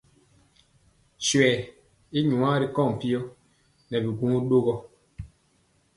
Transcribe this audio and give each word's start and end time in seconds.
Swɛɛ 1.27 1.57
i 2.17 2.19
nwaa 2.29 2.59
ri 2.61 2.67
kɔŋ 2.75 2.87
mpiyɔ 2.95 3.21
nɛ 3.89 3.97
biŋgwo 4.03 4.37
ɗogɔ. 4.49 4.75